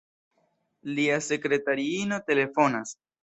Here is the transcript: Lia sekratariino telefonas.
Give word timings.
Lia 0.99 1.19
sekratariino 1.27 2.19
telefonas. 2.31 2.97